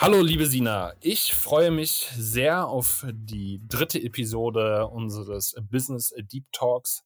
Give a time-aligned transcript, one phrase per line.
[0.00, 0.94] Hallo, liebe Sina.
[1.00, 7.04] Ich freue mich sehr auf die dritte Episode unseres Business Deep Talks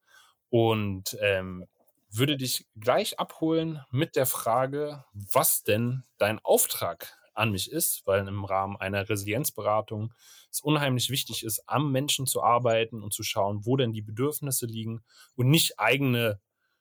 [0.51, 1.67] und ähm,
[2.11, 8.29] würde dich gleich abholen mit der Frage, was denn dein Auftrag an mich ist, weil
[8.29, 10.13] im Rahmen einer Resilienzberatung
[10.51, 14.67] es unheimlich wichtig ist, am Menschen zu arbeiten und zu schauen, wo denn die Bedürfnisse
[14.67, 15.03] liegen
[15.35, 16.41] und nicht eigene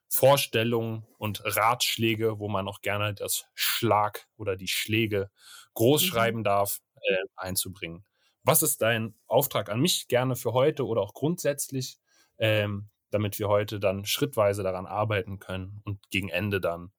[0.10, 5.32] Vorstellungen und Ratschläge, wo man auch gerne das Schlag oder die Schläge
[5.74, 6.06] groß mhm.
[6.08, 8.06] schreiben darf, äh, einzubringen.
[8.44, 12.00] Was ist dein Auftrag an mich gerne für heute oder auch grundsätzlich,
[12.38, 16.92] ähm, damit wir heute dann schrittweise daran arbeiten können und gegen Ende dann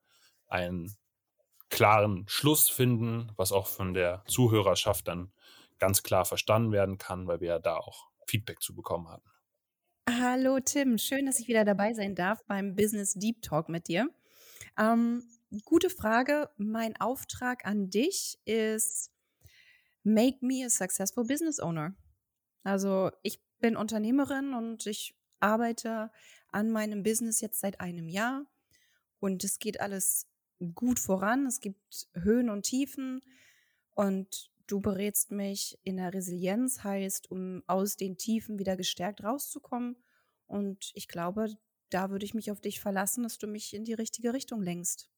[0.46, 0.94] einen
[1.68, 5.32] klaren Schluss finden, was auch von der Zuhörerschaft dann
[5.78, 9.28] ganz klar verstanden werden kann, weil wir ja da auch Feedback zu bekommen hatten.
[10.08, 14.08] Hallo Tim, schön, dass ich wieder dabei sein darf beim Business Deep Talk mit dir.
[14.78, 15.22] Ähm,
[15.64, 16.50] gute Frage.
[16.56, 19.10] Mein Auftrag an dich ist,
[20.02, 21.94] make me a successful business owner.
[22.64, 26.10] Also ich bin Unternehmerin und ich arbeite
[26.48, 28.46] an meinem Business jetzt seit einem Jahr
[29.20, 30.26] und es geht alles
[30.74, 31.46] gut voran.
[31.46, 33.22] Es gibt Höhen und Tiefen
[33.90, 39.96] und du berätst mich in der Resilienz, heißt, um aus den Tiefen wieder gestärkt rauszukommen.
[40.46, 41.56] Und ich glaube,
[41.90, 45.10] da würde ich mich auf dich verlassen, dass du mich in die richtige Richtung lenkst.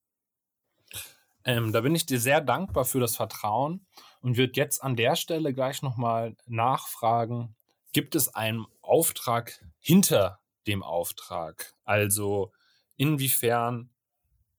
[1.45, 3.87] Ähm, da bin ich dir sehr dankbar für das Vertrauen
[4.21, 7.55] und würde jetzt an der Stelle gleich nochmal nachfragen,
[7.93, 11.75] gibt es einen Auftrag hinter dem Auftrag?
[11.85, 12.53] Also
[12.97, 13.91] inwiefern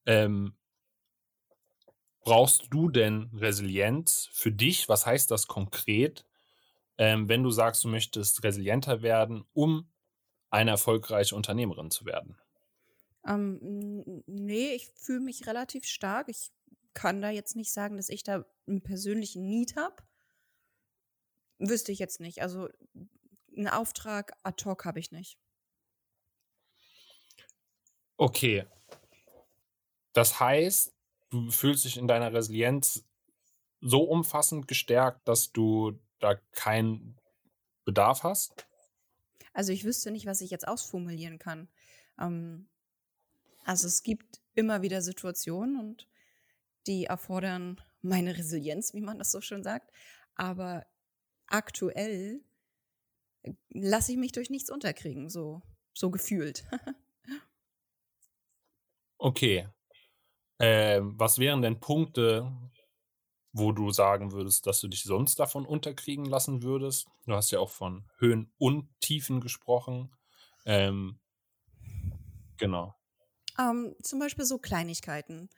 [0.05, 0.55] ähm,
[2.21, 4.89] brauchst du denn Resilienz für dich?
[4.89, 6.25] Was heißt das konkret,
[6.97, 9.91] ähm, wenn du sagst, du möchtest resilienter werden, um
[10.49, 12.37] eine erfolgreiche Unternehmerin zu werden?
[13.25, 16.29] Ähm, nee, ich fühle mich relativ stark.
[16.29, 16.51] Ich
[16.93, 20.03] kann da jetzt nicht sagen, dass ich da einen persönlichen Need habe.
[21.59, 22.41] Wüsste ich jetzt nicht.
[22.41, 22.69] Also
[23.55, 25.37] einen Auftrag ad hoc habe ich nicht.
[28.17, 28.65] Okay.
[30.13, 30.93] Das heißt,
[31.29, 33.03] du fühlst dich in deiner Resilienz
[33.81, 37.19] so umfassend gestärkt, dass du da keinen
[37.83, 38.65] Bedarf hast?
[39.53, 41.69] Also ich wüsste nicht, was ich jetzt ausformulieren kann.
[42.19, 42.67] Ähm,
[43.65, 46.07] also es gibt immer wieder Situationen und
[46.87, 49.91] die erfordern meine Resilienz, wie man das so schön sagt.
[50.35, 50.85] Aber
[51.47, 52.41] aktuell
[53.41, 56.63] äh, lasse ich mich durch nichts unterkriegen, so, so gefühlt.
[59.17, 59.67] okay.
[60.59, 62.51] Ähm, was wären denn Punkte,
[63.51, 67.07] wo du sagen würdest, dass du dich sonst davon unterkriegen lassen würdest?
[67.25, 70.15] Du hast ja auch von Höhen und Tiefen gesprochen.
[70.65, 71.19] Ähm,
[72.57, 72.95] genau.
[73.59, 75.49] Ähm, zum Beispiel so Kleinigkeiten.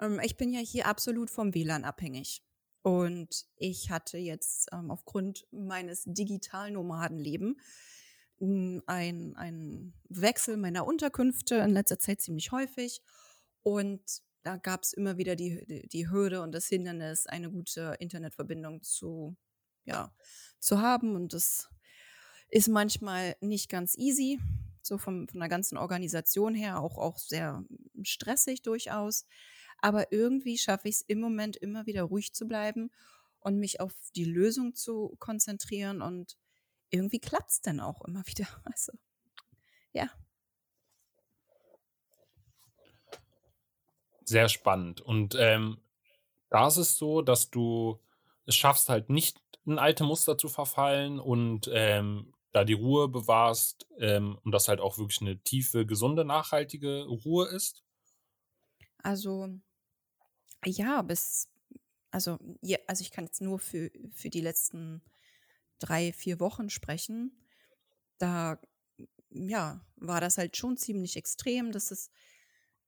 [0.00, 2.42] Ähm, ich bin ja hier absolut vom WLAN abhängig.
[2.82, 7.56] Und ich hatte jetzt ähm, aufgrund meines digitalen Nomadenlebens
[8.38, 13.00] hm, ein, ein Wechsel meiner Unterkünfte in letzter Zeit ziemlich häufig.
[13.62, 14.02] Und
[14.42, 18.82] da gab es immer wieder die, die, die, Hürde und das Hindernis, eine gute Internetverbindung
[18.82, 19.36] zu,
[19.84, 20.12] ja,
[20.58, 21.14] zu haben.
[21.14, 21.70] Und das
[22.48, 24.40] ist manchmal nicht ganz easy,
[24.82, 27.64] so vom, von der ganzen Organisation her, auch, auch sehr
[28.02, 29.24] stressig durchaus.
[29.78, 32.90] Aber irgendwie schaffe ich es im Moment immer wieder ruhig zu bleiben
[33.40, 36.02] und mich auf die Lösung zu konzentrieren.
[36.02, 36.36] Und
[36.90, 38.46] irgendwie klappt es dann auch immer wieder.
[38.64, 38.92] Also,
[39.92, 40.08] ja.
[44.24, 45.00] Sehr spannend.
[45.00, 45.78] Und ähm,
[46.48, 48.00] da ist es so, dass du
[48.46, 53.86] es schaffst, halt nicht in alte Muster zu verfallen und ähm, da die Ruhe bewahrst
[53.98, 57.84] ähm, und das halt auch wirklich eine tiefe, gesunde, nachhaltige Ruhe ist?
[59.02, 59.48] Also,
[60.64, 61.48] ja, bis,
[62.10, 65.02] also, ja, also ich kann jetzt nur für, für die letzten
[65.78, 67.46] drei, vier Wochen sprechen.
[68.18, 68.60] Da,
[69.30, 72.10] ja, war das halt schon ziemlich extrem, dass das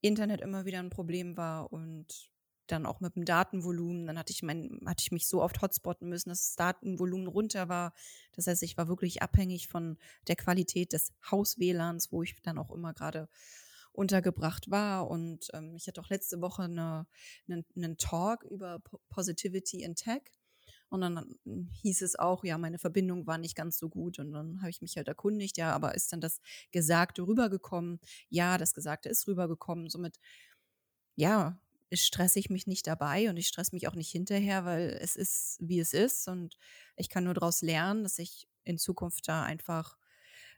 [0.00, 2.33] Internet immer wieder ein Problem war und
[2.66, 4.06] dann auch mit dem Datenvolumen.
[4.06, 7.68] Dann hatte ich mein, hatte ich mich so oft hotspotten müssen, dass das Datenvolumen runter
[7.68, 7.92] war.
[8.32, 12.70] Das heißt, ich war wirklich abhängig von der Qualität des Haus-WLANs, wo ich dann auch
[12.70, 13.28] immer gerade
[13.92, 15.08] untergebracht war.
[15.08, 17.06] Und ähm, ich hatte auch letzte Woche eine,
[17.48, 20.22] einen, einen Talk über Positivity in Tech.
[20.90, 21.34] Und dann
[21.82, 24.18] hieß es auch, ja, meine Verbindung war nicht ganz so gut.
[24.18, 26.40] Und dann habe ich mich halt erkundigt, ja, aber ist dann das
[26.70, 28.00] Gesagte rübergekommen?
[28.28, 29.88] Ja, das Gesagte ist rübergekommen.
[29.88, 30.20] Somit,
[31.16, 31.58] ja,
[31.92, 35.58] stresse ich mich nicht dabei und ich stresse mich auch nicht hinterher, weil es ist,
[35.60, 36.28] wie es ist.
[36.28, 36.56] Und
[36.96, 39.96] ich kann nur daraus lernen, dass ich in Zukunft da einfach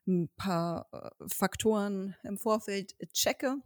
[0.06, 3.56] ein paar äh, Faktoren im Vorfeld checke,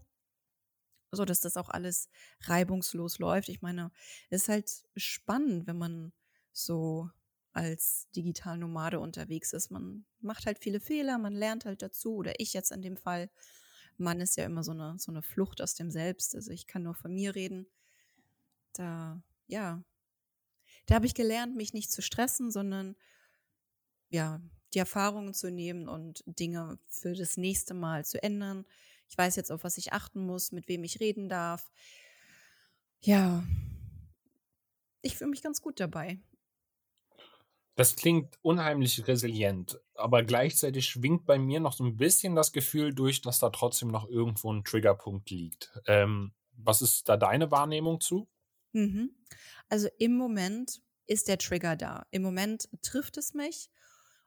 [1.13, 2.09] so dass das auch alles
[2.43, 3.49] reibungslos läuft.
[3.49, 3.91] Ich meine,
[4.31, 6.13] es ist halt spannend, wenn man
[6.53, 7.11] so
[7.53, 9.71] als Digitalnomade unterwegs ist.
[9.71, 13.31] Man macht halt viele Fehler, man lernt halt dazu, oder ich jetzt in dem Fall.
[14.01, 16.35] Man ist ja immer so eine, so eine Flucht aus dem Selbst.
[16.35, 17.67] Also ich kann nur von mir reden.
[18.73, 19.83] Da, ja,
[20.87, 22.97] da habe ich gelernt, mich nicht zu stressen, sondern
[24.09, 24.41] ja,
[24.75, 28.65] die Erfahrungen zu nehmen und Dinge für das nächste Mal zu ändern.
[29.09, 31.71] Ich weiß jetzt, auf was ich achten muss, mit wem ich reden darf.
[33.01, 33.45] Ja,
[35.03, 36.19] ich fühle mich ganz gut dabei.
[37.81, 42.93] Das klingt unheimlich resilient, aber gleichzeitig schwingt bei mir noch so ein bisschen das Gefühl
[42.93, 45.73] durch, dass da trotzdem noch irgendwo ein Triggerpunkt liegt.
[45.87, 48.29] Ähm, was ist da deine Wahrnehmung zu?
[48.73, 49.15] Mhm.
[49.71, 52.05] Also im Moment ist der Trigger da.
[52.11, 53.71] Im Moment trifft es mich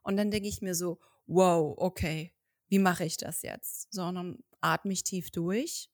[0.01, 2.33] und dann denke ich mir so, wow, okay,
[2.69, 3.94] wie mache ich das jetzt?
[3.94, 5.91] Sondern atme ich tief durch.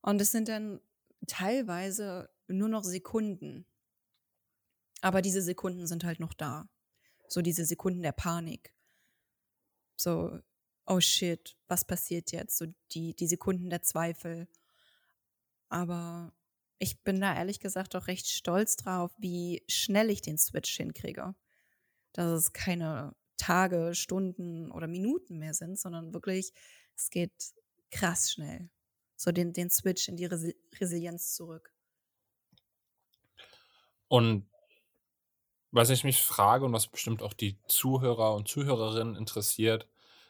[0.00, 0.80] Und es sind dann
[1.28, 3.68] teilweise nur noch Sekunden.
[5.04, 6.68] Aber diese Sekunden sind halt noch da.
[7.28, 8.74] So diese Sekunden der Panik.
[9.96, 10.38] So,
[10.86, 12.56] oh shit, was passiert jetzt?
[12.56, 14.48] So die, die Sekunden der Zweifel.
[15.68, 16.32] Aber
[16.78, 21.34] ich bin da ehrlich gesagt auch recht stolz drauf, wie schnell ich den Switch hinkriege
[22.14, 26.52] dass es keine Tage, Stunden oder Minuten mehr sind, sondern wirklich,
[26.96, 27.32] es geht
[27.90, 28.70] krass schnell.
[29.16, 31.74] So den, den Switch in die Resi Resilienz zurück.
[34.08, 34.48] Und
[35.74, 39.88] was ich mich frage und was bestimmt auch die Zuhörer und Zuhörerinnen interessiert,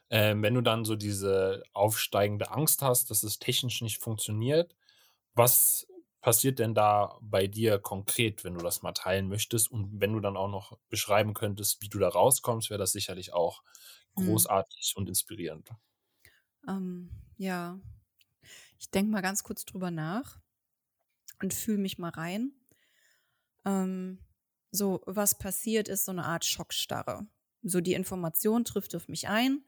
[0.09, 4.75] äh, wenn du dann so diese aufsteigende Angst hast, dass es technisch nicht funktioniert,
[5.35, 5.87] was
[6.23, 9.71] passiert denn da bei dir konkret, wenn du das mal teilen möchtest?
[9.71, 13.35] Und wenn du dann auch noch beschreiben könntest, wie du da rauskommst, wäre das sicherlich
[13.35, 13.63] auch
[14.17, 14.27] mhm.
[14.27, 15.03] großartig mhm.
[15.03, 15.69] und inspirierend.
[16.67, 17.79] Ähm, ja,
[18.79, 20.39] ich denke mal ganz kurz drüber nach
[21.43, 22.53] und fühle mich mal rein.
[23.67, 24.24] Ähm,
[24.75, 27.27] so, was passiert, ist so eine Art Schockstarre.
[27.63, 29.65] So, die Information trifft auf mich ein,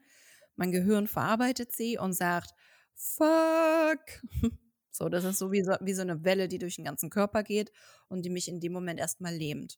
[0.55, 2.53] mein Gehirn verarbeitet sie und sagt,
[2.93, 4.01] fuck,
[4.97, 7.43] So, das ist so wie, so wie so eine Welle, die durch den ganzen Körper
[7.43, 7.71] geht
[8.07, 9.77] und die mich in dem Moment erstmal lähmt.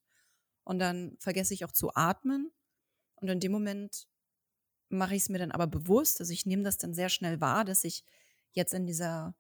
[0.63, 2.51] Und dann vergesse ich auch zu atmen.
[3.15, 4.07] Und in dem Moment
[4.87, 7.65] mache ich es mir dann aber bewusst, also ich nehme das dann sehr schnell wahr,
[7.65, 8.05] dass ich
[8.53, 9.35] jetzt in dieser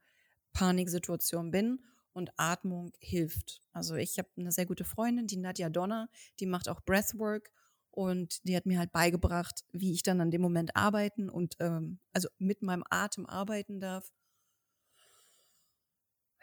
[0.51, 1.79] Paniksituation bin
[2.13, 3.61] und Atmung hilft.
[3.71, 6.09] Also ich habe eine sehr gute Freundin, die Nadja Donner,
[6.39, 7.51] die macht auch Breathwork
[7.91, 11.99] und die hat mir halt beigebracht, wie ich dann an dem Moment arbeiten und ähm,
[12.13, 14.11] also mit meinem Atem arbeiten darf.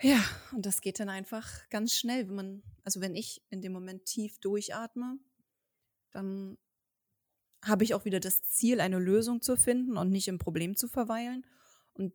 [0.00, 0.22] Ja,
[0.52, 4.04] und das geht dann einfach ganz schnell, wenn man, also wenn ich in dem Moment
[4.04, 5.18] tief durchatme,
[6.10, 6.58] dann
[7.64, 10.88] habe ich auch wieder das Ziel, eine Lösung zu finden und nicht im Problem zu
[10.88, 11.46] verweilen.
[11.94, 12.12] Und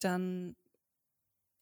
[0.00, 0.56] dann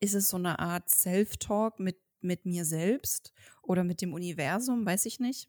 [0.02, 3.32] ist es so eine Art Self-Talk mit, mit mir selbst
[3.62, 5.48] oder mit dem Universum, weiß ich nicht.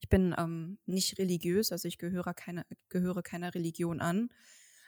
[0.00, 4.30] Ich bin ähm, nicht religiös, also ich gehöre, keine, gehöre keiner Religion an,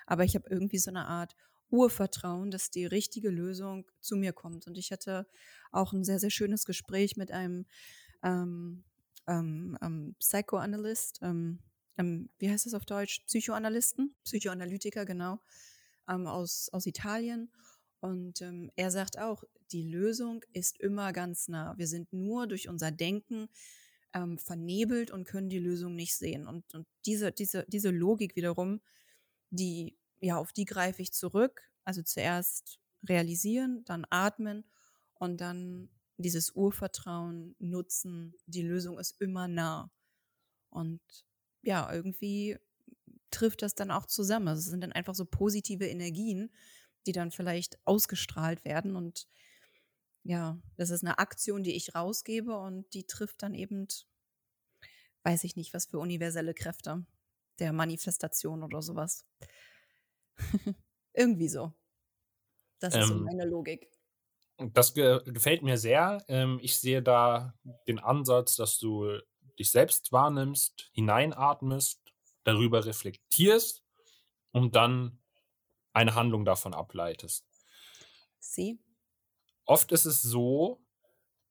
[0.06, 1.36] aber ich habe irgendwie so eine Art
[1.70, 4.66] Urvertrauen, dass die richtige Lösung zu mir kommt.
[4.66, 5.28] Und ich hatte
[5.70, 7.64] auch ein sehr, sehr schönes Gespräch mit einem
[8.24, 8.82] ähm,
[9.28, 11.60] ähm, ähm, Psychoanalyst, ähm,
[11.96, 13.20] ähm, wie heißt das auf Deutsch?
[13.26, 15.38] Psychoanalysten, Psychoanalytiker, genau,
[16.06, 17.52] aus, aus Italien.
[18.00, 18.42] Und
[18.76, 21.76] er sagt auch, die Lösung ist immer ganz nah.
[21.76, 23.48] Wir sind nur durch unser Denken
[24.36, 26.46] vernebelt und können die Lösung nicht sehen.
[26.46, 28.80] Und, und diese, diese, diese Logik wiederum,
[29.50, 31.62] die ja, auf die greife ich zurück.
[31.84, 32.78] Also zuerst
[33.08, 34.64] realisieren, dann atmen
[35.14, 38.34] und dann dieses Urvertrauen nutzen.
[38.46, 39.90] Die Lösung ist immer nah.
[40.70, 41.00] Und
[41.62, 42.58] ja, irgendwie
[43.30, 44.48] trifft das dann auch zusammen.
[44.48, 46.50] Also es sind dann einfach so positive Energien,
[47.08, 48.94] die dann vielleicht ausgestrahlt werden.
[48.94, 49.26] Und
[50.22, 53.88] ja, das ist eine Aktion, die ich rausgebe und die trifft dann eben,
[55.24, 57.06] weiß ich nicht, was für universelle Kräfte
[57.58, 59.26] der Manifestation oder sowas.
[61.14, 61.72] Irgendwie so.
[62.78, 63.90] Das ist so ähm, meine Logik.
[64.58, 66.22] Das ge gefällt mir sehr.
[66.28, 67.54] Ähm, ich sehe da
[67.88, 69.18] den Ansatz, dass du
[69.58, 72.00] dich selbst wahrnimmst, hineinatmest,
[72.44, 73.82] darüber reflektierst
[74.52, 75.18] und dann
[75.98, 77.44] eine Handlung davon ableitest.
[78.42, 78.78] Sie?
[79.66, 80.80] Oft ist es so,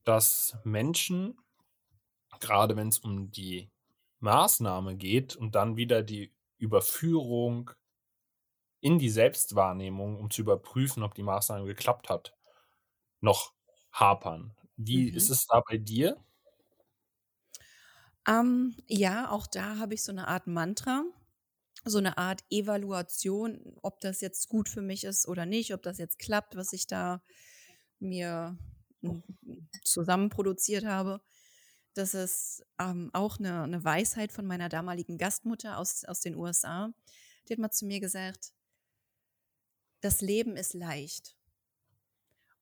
[0.06, 1.40] dass Menschen
[2.40, 3.72] gerade wenn es um die
[4.20, 7.72] Maßnahme geht und dann wieder die Überführung
[8.84, 12.36] in die Selbstwahrnehmung, um zu überprüfen, ob die Maßnahme geklappt hat,
[13.22, 13.54] noch
[13.94, 14.56] hapern.
[14.78, 15.32] Wie ist Mhm.
[15.32, 16.18] es da bei dir?
[18.26, 21.04] Ähm, ja, auch da habe ich so 'ne Art Mantra,
[21.90, 25.98] so 'ne Art Evaluation, ob das jetzt gut für mich ist oder nicht, ob das
[26.00, 27.22] jetzt klappt, was ich da
[28.00, 28.58] mir,
[29.02, 29.24] hm,
[29.84, 31.22] zusammen produziert habe.
[31.96, 36.92] Das ist, ähm, auch 'ne 'ne Weisheit von meiner damaligen Gastmutter aus aus den USA.
[37.50, 38.50] Die hat mal zu mir gesagt
[40.04, 41.34] „Das Leben ist leicht.“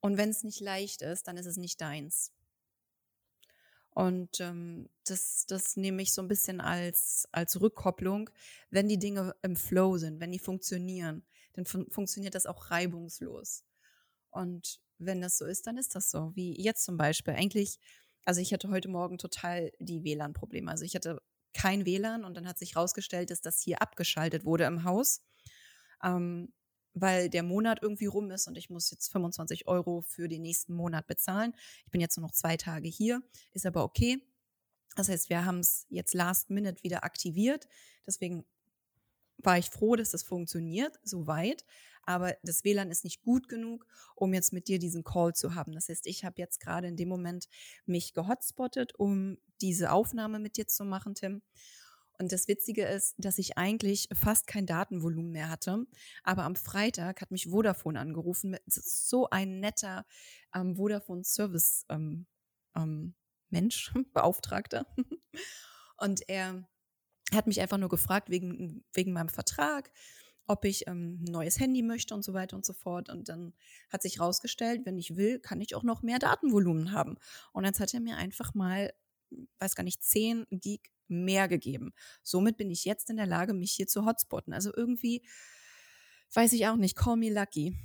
[0.04, 2.30] Und wenn's nicht leicht ist, dann ist es nicht deins.
[3.96, 8.30] Und, ähm, das das nehme ich so 'n bisschen als als Rückkopplung.
[8.70, 13.64] Wenn die Dinge im Flow sind, wenn die funktionieren, dann fun funktioniert das auch reibungslos.
[14.32, 17.36] Und wenn das so ist, dann ist das so, wie jetzt zum Beispiel.
[17.36, 17.80] Eigentlich
[18.26, 20.72] also, ich hatte heute Morgen total die WLAN-Probleme.
[20.72, 21.22] Also, ich hatte
[21.54, 25.24] kein WLAN und dann hat sich rausgestellt, dass das hier abgeschaltet wurde im Haus,
[26.04, 26.54] ähm,
[26.96, 30.74] weil der Monat irgendwie rum ist und ich muss jetzt 25 € für den nächsten
[30.74, 31.54] Monat bezahlen.
[31.86, 33.22] Ich bin jetzt nur noch 2 Tage hier,
[33.54, 34.26] ist aber okay.
[34.96, 37.68] Das heißt, wir haben's jetzt last minute wieder aktiviert.
[38.08, 38.46] Deswegen
[39.38, 41.66] war ich froh, dass das funktioniert so weit,
[42.04, 43.86] aber das WLAN ist nicht gut genug,
[44.16, 45.74] um jetzt mit dir diesen Call zu haben.
[45.74, 47.50] Das heißt, ich habe jetzt grade in dem Moment
[47.86, 51.42] mich gehotspottet, um diese Aufnahme mit dir zu machen, Tim.
[52.20, 55.86] Und das Witzige ist, dass ich eigentlich fast kein Datenvolumen mehr hatte,
[56.24, 60.06] aber am Freitag hat mich Vodafone angerufen so ein netter,
[60.54, 62.28] ähm, Vodafone-Service, ähm,
[62.76, 63.16] ähm,
[63.50, 64.86] Mensch, Beauftragter.
[65.98, 66.68] Und er
[67.34, 69.92] hat mich einfach nur gefragt wegen wegen meinem Vertrag,
[70.48, 73.10] ob ich, ähm, 'n neues Handy möchte und so weiter und so fort.
[73.10, 73.54] Und dann
[73.90, 77.18] hat sich rausgestellt, wenn ich will, kann ich auch noch mehr Datenvolumen haben.
[77.54, 78.94] Und jetzt hat er mir einfach mal,
[79.60, 81.94] weiß gar nicht, 10 Gig mehr gegeben.
[82.24, 84.54] Somit bin ich jetzt in der Lage, mich hier zu hotspotten.
[84.54, 85.24] Also, irgendwie
[86.34, 87.76] weiß ich auch nicht, call me lucky.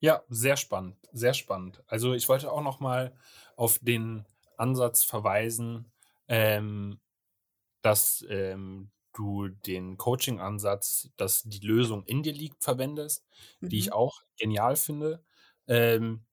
[0.00, 1.82] Ja, sehr spannend, sehr spannend.
[1.86, 3.16] Also, ich wollte auch noch mal
[3.56, 4.26] auf den
[4.56, 5.92] Ansatz verweisen,
[6.28, 7.00] ähm,
[7.82, 13.26] dass, ähm, du den Coaching-Ansatz, dass die Lösung in dir liegt, verwendest,
[13.70, 13.92] die ich Mhm.
[13.92, 15.24] auch genial finde.
[15.68, 16.26] Ähm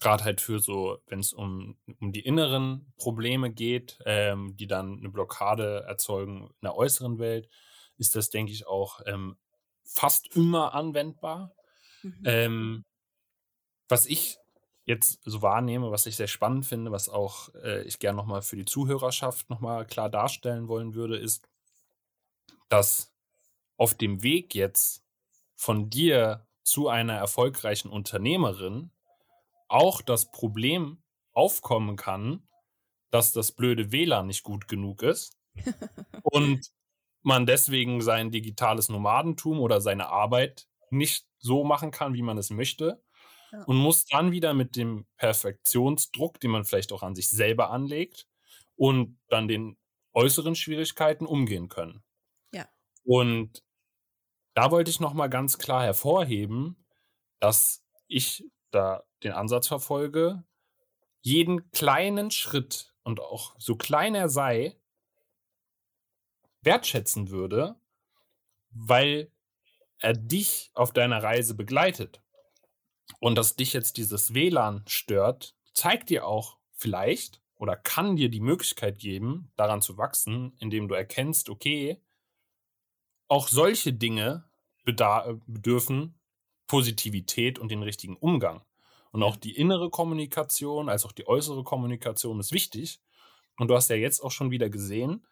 [0.00, 5.10] grad halt für so wenn's um um die inneren Probleme geht, ähm, die dann 'ne
[5.10, 7.48] Blockade erzeugen in der äußeren Welt,
[7.98, 9.36] ist das, denke ich, auch, ähm,
[9.84, 11.54] fast immer anwendbar.
[12.02, 12.20] Mhm.
[12.24, 12.84] Ähm
[13.90, 14.38] was ich
[14.84, 18.40] jetzt so wahrnehme, was ich sehr spannend finde, was auch, äh, ich gern noch mal
[18.40, 21.44] für die Zuhörerschaft noch mal klar darstellen wollen würde, ist
[22.70, 23.12] dass
[23.76, 25.04] auf dem Weg jetzt
[25.56, 28.92] von dir zu einer erfolgreichen Unternehmerin
[29.70, 32.48] auch das Problem aufkommen kann,
[33.10, 35.38] dass das blöde WLAN nicht gut genug ist
[36.22, 36.66] und
[37.22, 42.50] man deswegen sein digitales Nomadentum oder seine Arbeit nicht so machen kann, wie man es
[42.50, 43.02] möchte
[43.52, 43.66] Ja.
[43.66, 48.28] und muss dann wieder mit dem Perfektionsdruck, den man vielleicht auch an sich selber anlegt
[48.76, 49.78] und dann den
[50.14, 52.02] äußeren Schwierigkeiten umgehen können.
[52.52, 52.70] Ja.
[53.04, 53.62] Und
[54.54, 56.86] da wollte ich noch mal ganz klar hervorheben,
[57.40, 60.44] dass ich da den Ansatz verfolge,
[61.22, 64.76] jeden kleinen Schritt und auch so klein er sei
[66.62, 67.76] wertschätzen würde,
[68.70, 69.30] weil
[69.98, 72.22] er dich auf deiner Reise begleitet.
[73.20, 78.40] Und dass dich jetzt dieses WLAN stört, zeigt dir auch vielleicht oder kann dir die
[78.40, 82.00] Möglichkeit geben, daran zu wachsen, indem du erkennst: „Okay“
[83.28, 84.44] „auch solche Dinge
[84.86, 86.19] äh, bedürfen
[86.70, 88.62] Positivität und den richtigen Umgang.“
[89.12, 93.00] Und auch die innere Kommunikation als auch die äußere Kommunikation ist wichtig.
[93.58, 95.26] Und du hast ja jetzt auch schon wieder gesehen,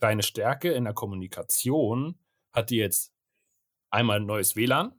[0.00, 2.18] deine Stärke in der Kommunikation
[2.52, 3.14] hat dir jetzt
[3.90, 4.94] einmal 'n neues WLAN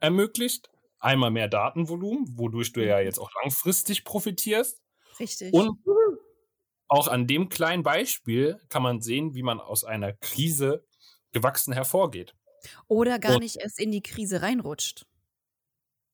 [0.00, 3.00] ermöglicht, einmal mehr Datenvolumen, wodurch du ja Mhm.
[3.00, 4.82] jetzt auch langfristig profitierst.
[5.20, 5.54] Richtig.
[5.54, 5.78] Und
[6.88, 10.86] auch an dem kleinen Beispiel kann man sehen, wie man aus einer Krise
[11.32, 12.34] gewachsen hervorgeht.
[12.88, 15.06] Oder gar Und nicht erst in die Krise reinrutscht.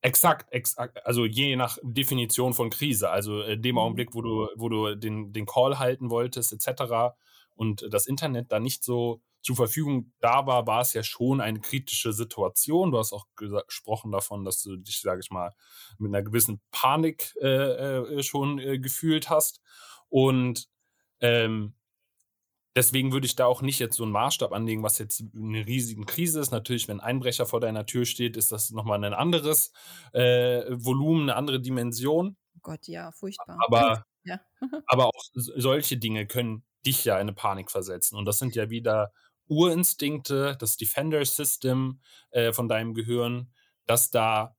[0.04, 1.06] Exakt, exakt.
[1.06, 3.08] Also, je nach Definition von Krise.
[3.08, 3.78] Also, in dem Mhm.
[3.78, 7.16] Augenblick, wo du wo du den den Call halten wolltest et cetera
[7.54, 11.58] und das Internet da nicht so zur Verfügung da war, war es ja schon eine
[11.60, 12.90] kritische Situation.
[12.90, 15.52] Du hast auch gesprochen davon, dass du dich, sage ich mal,
[15.98, 17.46] mit 'ner gewissen Panik, äh,
[18.18, 19.62] äh, schon, äh, gefühlt hast.
[20.10, 20.68] Und,
[21.20, 21.74] ähm,
[22.76, 26.06] deswegen würde ich da auch nicht jetzt so 'n Maßstab anlegen, was jetzt 'ne riesigen
[26.06, 26.52] Krise ist.
[26.52, 29.72] Natürlich, wenn Einbrecher vor deiner Tür steht, ist das noch mal 'nen anderes,
[30.12, 32.36] äh, Volumen, 'ne andere Dimension.
[32.62, 33.64] Gott, ja, furchtbar.
[33.66, 34.40] Aber Ja.
[34.86, 38.16] Aber auch solche Dinge können dich ja in eine Panik versetzen.
[38.18, 39.12] Und das sind ja wieder
[39.48, 42.00] Urinstinkte, das Defender System
[42.30, 43.52] äh, von deinem Gehirn,
[43.86, 44.56] das da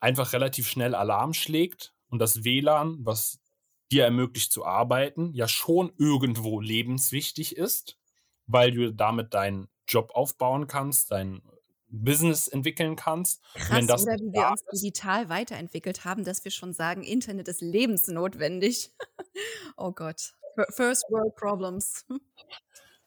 [0.00, 3.40] einfach relativ schnell Alarm schlägt und das WLAN, was
[3.90, 7.98] dir ermöglicht zu arbeiten, ja schon irgendwo lebenswichtig ist,
[8.46, 11.42] weil du damit deinen Job aufbauen kannst, dein
[11.90, 13.42] Business entwickeln kannst.
[13.54, 17.62] Krass, oder wie wir uns ist, digital weiterentwickelt haben, dass wir schon sagen, Internet ist
[17.62, 18.92] lebensnotwendig.
[19.76, 20.34] oh Gott.
[20.70, 22.04] First World Problems.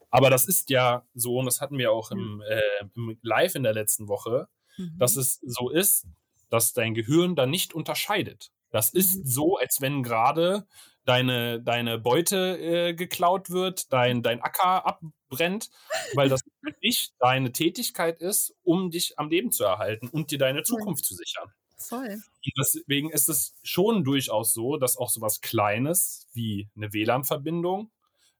[0.09, 2.61] Aber das ist ja so, und das hatten wir auch im, äh,
[2.95, 4.47] im Live in der letzten Woche,
[4.77, 4.97] mhm.
[4.97, 6.07] dass es so ist,
[6.50, 8.51] dass dein Gehirn dann nicht unterscheidet.
[8.71, 9.25] Das ist mhm.
[9.25, 10.65] so, als wenn gerade
[11.05, 15.69] deine, deine Beute äh, geklaut wird, dein, dein Acker abbrennt,
[16.13, 16.41] weil das
[16.81, 21.15] nicht deine Tätigkeit ist, um dich am Leben zu erhalten und dir deine Zukunft zu
[21.15, 21.51] sichern.
[21.77, 22.09] Voll.
[22.09, 27.91] Und deswegen ist es schon durchaus so, dass auch so was Kleines wie eine WLAN-Verbindung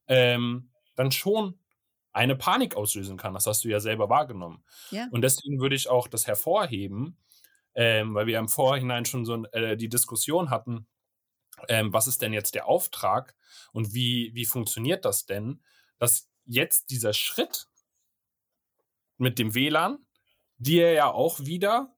[0.08, 1.58] ähm, dann schon
[2.14, 3.34] eine Panik auslösen kann.
[3.34, 4.64] Das hast du ja selber wahrgenommen.
[4.92, 5.08] Ja.
[5.12, 7.18] Und deswegen würde ich auch das hervorheben,
[7.76, 10.88] ähm, weil wir im Vorhinein schon so äh, die Diskussion hatten,
[11.68, 13.36] ähm, was ist denn jetzt der Auftrag
[13.72, 15.62] und wie, wie funktioniert das denn,
[15.98, 17.68] dass jetzt dieser Schritt
[19.18, 20.06] mit dem WLAN
[20.58, 21.96] dir ja auch wieder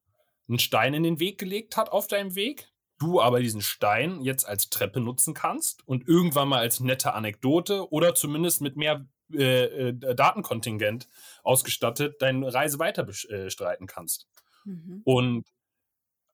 [0.47, 4.45] einen Stein in den Weg gelegt hat auf deinem Weg, du aber diesen Stein jetzt
[4.47, 9.89] als Treppe nutzen kannst und irgendwann mal als nette Anekdote oder zumindest mit mehr äh,
[9.89, 11.07] äh, Datenkontingent
[11.43, 14.27] ausgestattet deine Reise weiter bestreiten kannst.
[14.65, 15.01] Mhm.
[15.03, 15.47] Und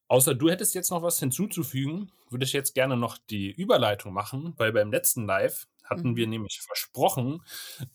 [0.09, 4.53] Außer du hättest jetzt noch was hinzuzufügen, würde ich jetzt gerne noch die Überleitung machen,
[4.57, 6.15] weil beim letzten Live hatten mhm.
[6.15, 7.43] wir nämlich versprochen,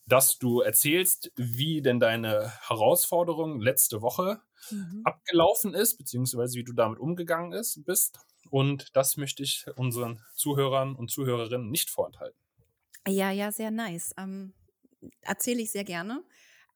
[0.06, 4.40] dass du erzählst, wie denn deine Herausforderung letzte Woche
[4.70, 5.02] mhm.
[5.04, 8.20] abgelaufen ist, beziehungsweise wie du damit umgegangen ist, bist.
[8.48, 12.38] Und das möchte ich unseren Zuhörern und Zuhörerinnen nicht vorenthalten.
[13.08, 14.14] Ja, ja, sehr nice.
[14.16, 14.54] Ähm,
[15.20, 16.22] Erzähle ich sehr gerne.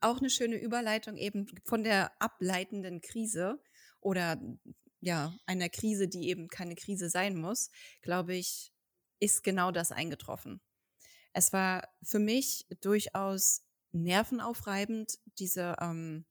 [0.00, 3.60] Auch eine schöne Überleitung eben von der ableitenden Krise
[4.00, 4.40] oder
[5.08, 7.70] ja, einer Krise, die eben keine Krise sein muss,
[8.02, 8.74] glaube ich,
[9.20, 10.60] ist genau das eingetroffen.
[11.32, 16.26] Es war für mich durchaus nervenaufreibend, diese, ähm,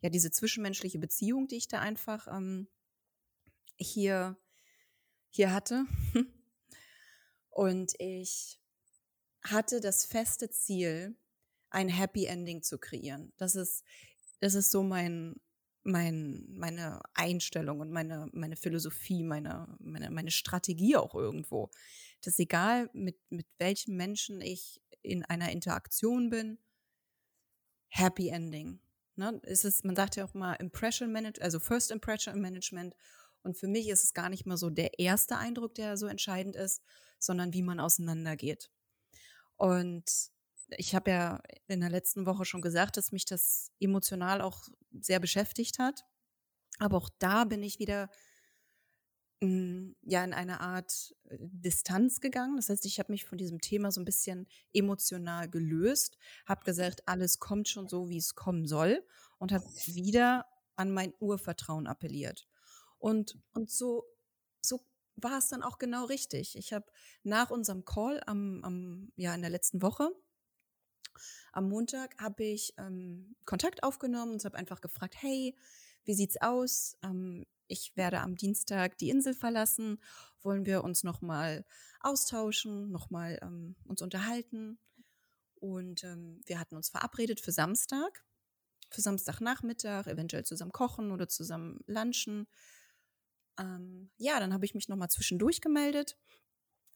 [0.00, 2.68] ja, diese zwischenmenschliche Beziehung, die ich da einfach ähm,
[3.76, 4.38] hier,
[5.28, 5.84] hier hatte.
[7.50, 8.58] Und ich
[9.42, 11.14] hatte das feste Ziel,
[11.68, 13.34] ein Happy Ending zu kreieren.
[13.36, 13.84] Das ist,
[14.40, 15.42] das ist so mein,
[15.84, 21.70] mein, meine Einstellung und meine, meine Philosophie, meine, meine, meine Strategie auch irgendwo.
[22.22, 26.58] Dass egal, mit, mit welchen Menschen ich in einer Interaktion bin,
[27.88, 28.80] Happy Ending.
[29.16, 29.40] Ne?
[29.44, 32.94] Es ist, man sagt ja auch mal Impression Management, also First Impression Management.
[33.42, 36.56] Und für mich ist es gar nicht mehr so der erste Eindruck, der so entscheidend
[36.56, 36.82] ist,
[37.18, 38.70] sondern wie man auseinandergeht.
[39.56, 40.32] Und
[40.70, 45.20] ich habe ja in der letzten Woche schon gesagt, dass mich das emotional auch sehr
[45.20, 46.04] beschäftigt hat.
[46.78, 48.08] Aber auch da bin ich wieder
[49.40, 52.56] hm, ja in eine Art äh, Distanz gegangen.
[52.56, 57.06] Das heißt, ich habe mich von diesem Thema so ein bisschen emotional gelöst, habe gesagt,
[57.06, 59.04] alles kommt schon so, wie es kommen soll
[59.38, 60.46] und habe wieder
[60.76, 62.48] an mein Urvertrauen appelliert.
[62.98, 64.04] Und, und so,
[64.62, 64.80] so
[65.16, 66.56] war es dann auch genau richtig.
[66.56, 66.86] Ich habe
[67.22, 70.10] nach unserem Call am, am, ja, in der letzten Woche
[71.52, 75.56] am Montag habe ich ähm, Kontakt aufgenommen und habe einfach gefragt, hey,
[76.04, 76.96] wie sieht's aus?
[77.02, 80.00] Ähm, ich werde am Dienstag die Insel verlassen.
[80.42, 81.64] Wollen wir uns nochmal
[82.00, 84.78] austauschen, nochmal ähm, uns unterhalten?
[85.56, 88.24] Und ähm, wir hatten uns verabredet für Samstag,
[88.90, 92.46] für Samstagnachmittag, eventuell zusammen kochen oder zusammen lunchen.
[93.58, 96.18] Ähm, ja, dann habe ich mich nochmal zwischendurch gemeldet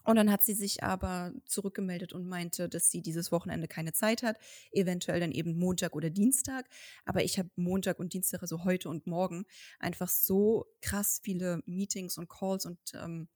[0.09, 4.23] und dann hat sie sich aber zurückgemeldet und meinte, dass sie dieses Wochenende keine Zeit
[4.23, 4.38] hat,
[4.73, 6.66] eventuell dann eben Montag oder Dienstag.
[7.05, 9.44] Aber ich habe Montag und Dienstag, also heute und morgen,
[9.79, 13.29] einfach so krass viele Meetings und Calls und ähm,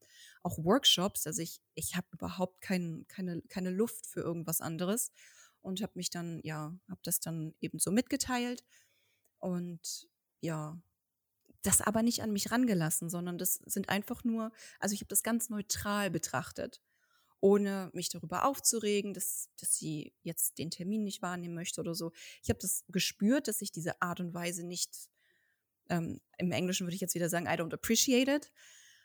[0.43, 1.27] auch Workshops.
[1.27, 5.13] Also ich, ich habe überhaupt kein, keine, keine Luft für irgendwas anderes
[5.61, 8.65] und habe mich dann, ja, habe das dann eben so mitgeteilt.
[9.41, 10.09] Und
[10.41, 10.81] ja,
[11.63, 15.23] das aber nicht an mich rangelassen, sondern das sind einfach nur, also ich habe das
[15.23, 16.83] ganz neutral betrachtet,
[17.41, 22.13] ohne mich darüber aufzuregen, dass, dass sie jetzt den Termin nicht wahrnehmen möchte oder so.
[22.43, 25.09] Ich habe das gespürt, dass ich diese Art und Weise nicht,
[25.89, 28.53] ähm, im Englischen würde ich jetzt wieder sagen, I don't appreciate it.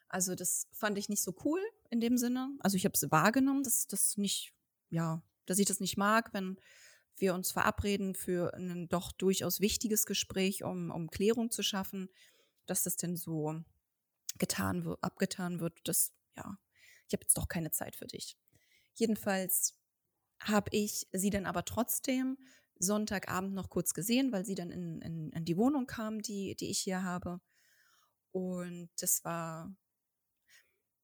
[0.09, 2.55] Also das fand ich nicht so cool in dem Sinne.
[2.59, 4.53] Also ich habe es wahrgenommen, dass das nicht,
[4.89, 6.57] ja, dass ich das nicht mag, wenn
[7.17, 12.09] wir uns verabreden für ein doch durchaus wichtiges Gespräch, um, um Klärung zu schaffen
[12.69, 13.63] dass das denn so
[14.37, 16.57] getan wird, abgetan wird, das, ja,
[17.07, 18.37] ich habe jetzt doch keine Zeit für dich.
[18.93, 19.75] Jedenfalls
[20.39, 22.37] habe ich sie dann aber trotzdem
[22.79, 26.69] Sonntagabend noch kurz gesehen, weil sie dann in, in, in die Wohnung kam, die, die
[26.69, 27.41] ich hier habe.
[28.31, 29.75] Und das war,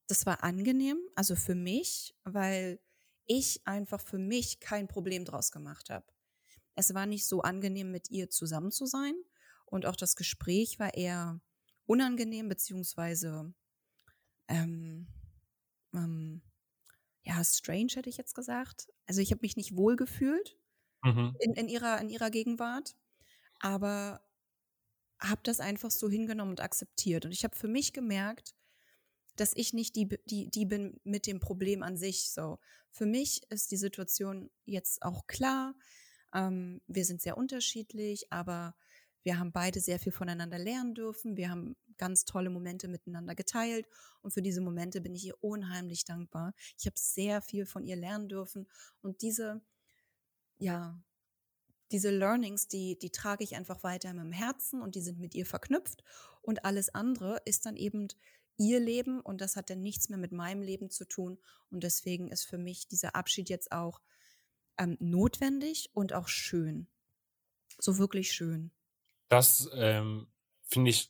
[0.08, 2.80] das war angenehm, also für mich, weil
[3.26, 6.06] ich einfach für mich kein Problem draus gemacht habe.
[6.76, 9.16] Es war nicht so angenehm, mit ihr zusammen zu sein.
[9.66, 11.42] Und auch das Gespräch war eher
[11.86, 13.54] unangenehm, beziehungsweise
[14.48, 15.08] ähm,
[15.94, 16.42] ähm,
[17.24, 18.88] ja, strange hätte ich jetzt gesagt.
[19.06, 20.58] Also ich habe mich nicht wohl gefühlt
[21.04, 21.36] mhm.
[21.40, 22.96] in, in, ihrer, in ihrer Gegenwart,
[23.60, 24.22] aber
[25.20, 27.26] habe das einfach so hingenommen und akzeptiert.
[27.26, 28.56] Und ich habe für mich gemerkt,
[29.36, 32.32] dass ich nicht die, die, die bin mit dem Problem an sich.
[32.32, 32.60] So,
[32.92, 35.76] für mich ist die Situation jetzt auch klar.
[36.34, 38.76] Ähm, wir sind sehr unterschiedlich, aber
[39.24, 41.38] wir haben beide sehr viel voneinander lernen dürfen.
[41.38, 43.88] Wir haben ganz tolle Momente miteinander geteilt.
[44.22, 46.54] Und für diese Momente bin ich ihr unheimlich dankbar.
[46.78, 48.68] Ich habe sehr viel von ihr lernen dürfen.
[49.02, 49.62] Und diese,
[50.58, 51.02] ja,
[51.92, 55.36] diese Learnings, die, die trage ich einfach weiter in meinem Herzen und die sind mit
[55.36, 56.04] ihr verknüpft.
[56.42, 58.08] Und alles andere ist dann eben
[58.58, 61.40] ihr Leben und das hat dann nichts mehr mit meinem Leben zu tun.
[61.70, 64.02] Und deswegen ist für mich dieser Abschied jetzt auch
[64.78, 66.88] ähm, notwendig und auch schön.
[67.80, 68.72] So wirklich schön.
[69.34, 70.28] Das ähm,
[70.62, 71.10] finde ich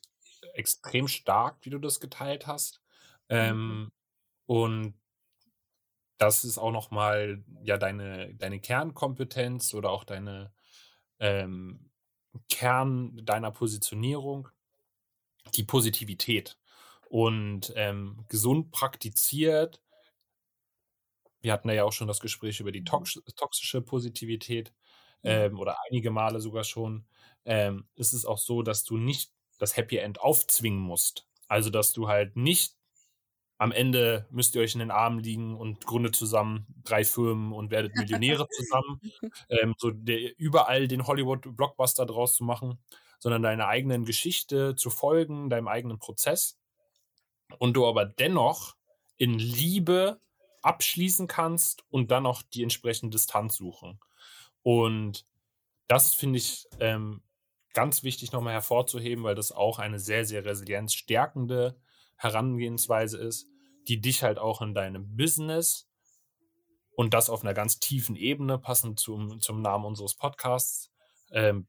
[0.54, 2.80] extrem stark, wie du das geteilt hast.
[3.28, 3.92] Ähm, mhm.
[4.46, 4.94] Und
[6.16, 10.54] das ist auch nochmal ja deine, deine Kernkompetenz oder auch deine
[11.18, 11.90] ähm,
[12.48, 14.48] Kern deiner Positionierung,
[15.54, 16.58] die Positivität.
[17.10, 19.82] Und ähm, gesund praktiziert,
[21.42, 22.86] wir hatten ja auch schon das Gespräch über die mhm.
[22.86, 24.72] tox toxische Positivität
[25.24, 27.06] ähm, oder einige Male sogar schon,
[27.44, 31.26] ähm, ist es auch so, dass du nicht das Happy End aufzwingen musst.
[31.48, 32.74] Also, dass du halt nicht
[33.58, 37.70] am Ende müsst ihr euch in den Armen liegen und gründet zusammen drei Firmen und
[37.70, 39.00] werdet Millionäre zusammen.
[39.48, 42.78] Ähm, so der, überall den Hollywood-Blockbuster draus zu machen,
[43.18, 46.58] sondern deiner eigenen Geschichte zu folgen, deinem eigenen Prozess.
[47.58, 48.76] Und du aber dennoch
[49.16, 50.20] in Liebe
[50.62, 54.00] abschließen kannst und dann noch die entsprechende Distanz suchen.
[54.62, 55.26] Und
[55.88, 57.22] das finde ich ähm,
[57.74, 61.76] ganz wichtig nochmal hervorzuheben, weil das auch eine sehr, sehr resilienzstärkende
[62.16, 63.46] Herangehensweise ist,
[63.88, 65.88] die dich halt auch in deinem Business
[66.96, 70.90] und das auf einer ganz tiefen Ebene, passend zum, zum Namen unseres Podcasts,
[71.32, 71.66] ähm,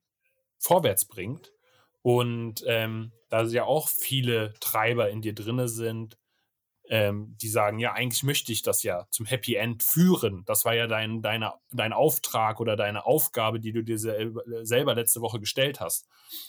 [0.59, 1.51] vorwärts bringt.
[2.01, 6.17] Und ähm, da ja auch viele Treiber in dir drinne sind,
[6.89, 10.43] ähm, die sagen, ja, eigentlich möchte ich das ja zum Happy End führen.
[10.45, 15.21] Das war ja dein, deine, dein Auftrag oder deine Aufgabe, die du dir selber letzte
[15.21, 16.07] Woche gestellt hast.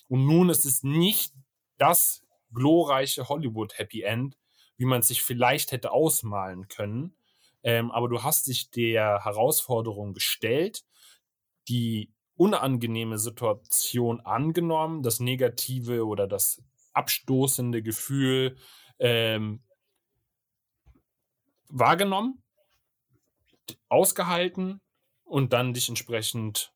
[0.09, 1.33] Und nun ist es nicht
[1.79, 2.23] das
[2.53, 4.37] glorreiche Hollywood Happy End,
[4.77, 7.17] wie man es sich vielleicht hätte ausmalen können.
[7.63, 10.85] Ähm, aber du hast dich der Herausforderung gestellt,
[11.69, 18.57] die unangenehme Situation angenommen, das negative oder das abstoßende Gefühl
[18.99, 19.63] ähm,
[21.69, 22.43] wahrgenommen,
[23.89, 24.81] ausgehalten
[25.25, 26.73] und dann dich entsprechend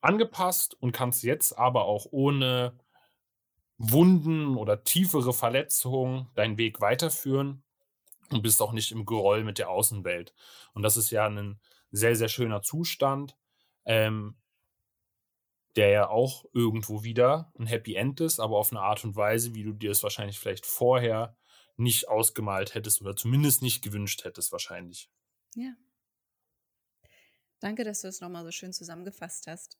[0.00, 2.78] angepasst und kannst jetzt aber auch ohne
[3.78, 7.62] Wunden oder tiefere Verletzungen deinen Weg weiterführen
[8.30, 10.34] und bist auch nicht im Groll mit der Außenwelt.
[10.74, 13.36] Und das ist ja ein sehr, sehr schöner Zustand,
[13.84, 14.36] ähm,
[15.76, 19.54] der ja auch irgendwo wieder ein Happy End ist, aber auf eine Art und Weise,
[19.54, 21.36] wie du dir es wahrscheinlich vielleicht vorher
[21.78, 25.10] nicht ausgemalt hättest oder zumindest nicht gewünscht hättest, wahrscheinlich.
[25.54, 25.74] Ja.
[27.60, 29.78] Danke, dass du es nochmal so schön zusammengefasst hast.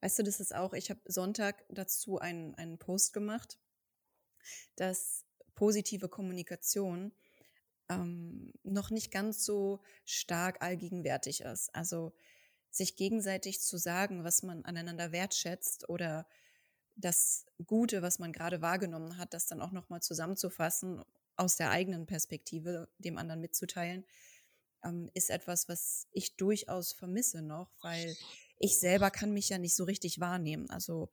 [0.00, 3.58] Weißt du, das ist auch, ich habe Sonntag dazu einen, einen Post gemacht,
[4.76, 7.12] dass positive Kommunikation
[7.88, 11.74] ähm, noch nicht ganz so stark allgegenwärtig ist.
[11.74, 12.12] Also
[12.70, 16.26] sich gegenseitig zu sagen, was man aneinander wertschätzt oder
[16.94, 21.02] das Gute, was man gerade wahrgenommen hat, das dann auch nochmal zusammenzufassen
[21.36, 24.04] aus der eigenen Perspektive dem anderen mitzuteilen,
[24.84, 28.16] ähm, ist etwas, was ich durchaus vermisse noch, weil
[28.58, 31.10] ich selber kann mich ja nicht so richtig wahrnehmen, also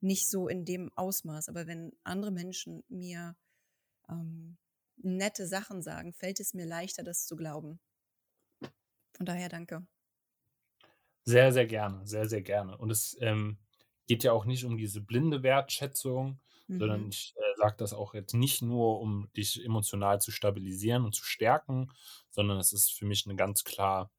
[0.00, 1.48] nicht so in dem Ausmaß.
[1.48, 3.36] Aber wenn andere Menschen mir
[4.08, 4.58] ähm,
[4.96, 7.80] nette Sachen sagen, fällt es mir leichter, das zu glauben.
[9.14, 9.86] Von daher danke.
[11.24, 12.76] Sehr, sehr gerne, sehr, sehr gerne.
[12.76, 13.58] Und es ähm,
[14.06, 16.78] geht ja auch nicht um diese blinde Wertschätzung, mhm.
[16.78, 21.24] sondern ich sage das auch jetzt nicht nur, um dich emotional zu stabilisieren und zu
[21.24, 21.92] stärken,
[22.28, 24.10] sondern es ist für mich eine ganz klar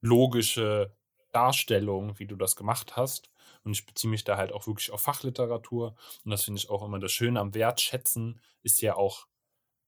[0.00, 0.96] logische
[1.32, 3.30] Darstellung, wie du das gemacht hast.
[3.64, 5.94] Und ich beziehe mich da halt auch wirklich auf Fachliteratur.
[6.24, 9.26] Und das finde ich auch immer das Schöne am Wertschätzen, ist ja auch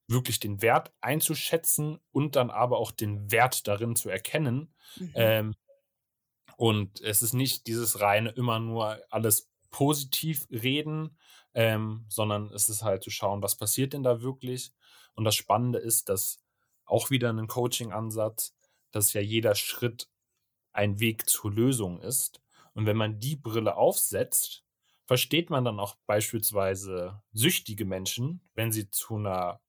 [0.06, 4.74] wirklich den Wert einzuschätzen und dann aber auch den Wert darin zu erkennen.
[4.96, 5.12] Mhm.
[5.14, 5.54] Ähm,
[6.58, 11.18] und es ist nicht dieses reine immer nur alles positiv reden,
[11.52, 14.72] ähm, sondern es ist halt zu schauen, was passiert denn da wirklich.
[15.14, 16.44] Und das Spannende ist, dass
[16.84, 18.54] auch wieder ein Coaching-Ansatz,
[18.92, 20.08] dass ja jeder Schritt
[20.72, 22.40] ein Weg zur Lösung ist.
[22.74, 24.64] Und wenn man die Brille aufsetzt,
[25.06, 29.60] versteht man dann auch beispielsweise süchtige Menschen, wenn sie zu einer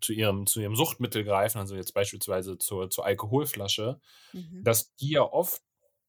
[0.00, 4.00] zu ihrem, zu ihrem Suchtmittel greifen, also jetzt beispielsweise zur, zur Alkoholflasche,
[4.32, 4.62] Mhm.
[4.64, 5.62] dass die ja oft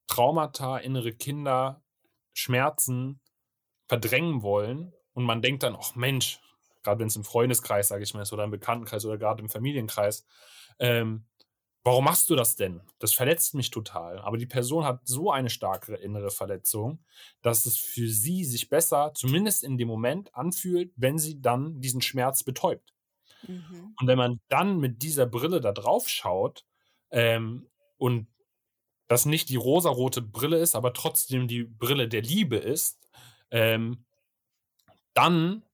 [0.06, 1.82] Traumata, innere Kinder,
[2.34, 3.20] Schmerzen
[3.86, 6.40] verdrängen wollen und man denkt dann, ach Mensch,
[6.82, 9.48] gerade wenn es im Freundeskreis, sage ich mal, ist oder im Bekanntenkreis oder gerade im
[9.48, 10.26] Familienkreis,
[10.78, 11.24] ähm,
[11.82, 12.82] warum machst du das denn?
[12.98, 14.18] Das verletzt mich total.
[14.18, 17.04] Aber die Person hat so eine starke innere Verletzung,
[17.42, 22.02] dass es für sie sich besser, zumindest in dem Moment, anfühlt, wenn sie dann diesen
[22.02, 22.92] Schmerz betäubt.
[23.46, 23.94] Mhm.
[23.98, 26.64] Und wenn man dann mit dieser Brille da drauf schaut
[27.10, 28.28] ähm, und
[29.14, 33.00] das nicht die rosarote Brille ist, aber trotzdem die Brille der Liebe ist,
[33.50, 34.04] ähm,
[35.14, 35.64] dann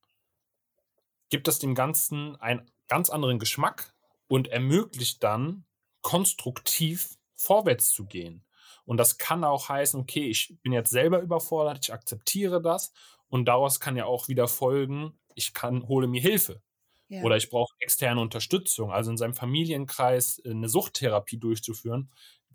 [1.28, 3.94] gibt es dem Ganzen einen ganz anderen Geschmack
[4.28, 5.64] und ermöglicht dann
[6.02, 8.44] konstruktiv vorwärts zu gehen.
[8.84, 12.92] Und das kann auch heißen, okay, ich bin jetzt selber überfordert, ich akzeptiere das
[13.28, 16.62] und daraus kann ja auch wieder folgen, ich kann hole mir Hilfe
[17.08, 17.22] Ja.
[17.22, 18.90] oder ich brauche externe Unterstützung.
[18.92, 22.10] Also in seinem Familienkreis äh, eine Suchttherapie durchzuführen,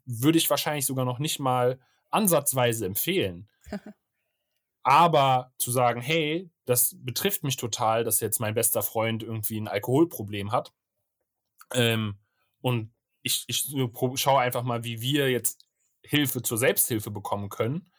[0.05, 1.79] würde ich wahrscheinlich sogar noch nicht mal
[2.11, 3.49] ansatzweise empfehlen.
[4.83, 9.67] Aber zu sagen, hey, das betrifft mich total, dass jetzt mein bester Freund irgendwie ein
[9.67, 10.73] Alkoholproblem hat.
[11.73, 12.19] Ähm,
[12.61, 13.73] und ich, ich
[14.15, 15.65] schaue einfach mal, wie wir jetzt
[16.03, 17.91] Hilfe zur Selbsthilfe bekommen können.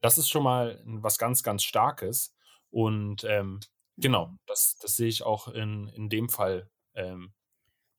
[0.00, 2.34] Das ist schon mal was ganz, ganz Starkes.
[2.70, 3.60] Und ähm,
[3.96, 4.38] genau, Mhm.
[4.46, 7.32] das, das sehe ich auch in, in dem Fall ähm,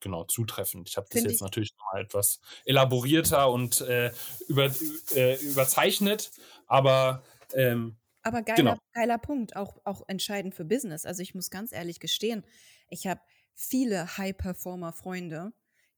[0.04, 0.90] genau zutreffend.
[0.90, 4.12] Ich habe das jetzt ich- natürlich noch mal etwas elaborierter und äh,
[4.48, 4.70] über,
[5.16, 6.32] äh, überzeichnet,
[6.68, 8.80] aber ähm, Aber geiler, Genau.
[8.94, 11.06] geiler Punkt, auch, auch entscheidend für Business.
[11.06, 12.46] Also ich muss ganz ehrlich gestehen,
[12.90, 13.22] ich habe
[13.54, 15.54] viele High-Performer-Freunde,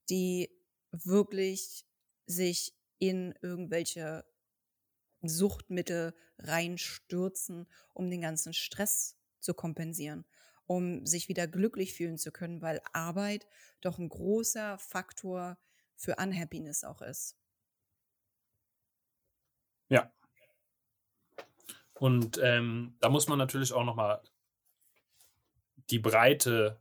[0.09, 0.49] die
[0.91, 1.85] wirklich
[2.25, 4.25] sich in irgendwelche
[5.21, 10.25] Suchtmittel reinstürzen, um den ganzen Stress zu kompensieren,
[10.67, 13.47] um sich wieder glücklich fühlen zu können, weil Arbeit
[13.81, 15.57] doch ein großer Faktor
[15.95, 17.37] für Unhappiness auch ist.
[19.89, 20.11] Ja.
[21.93, 24.21] Und ähm, da muss man natürlich auch nochmal
[25.89, 26.79] die Breite,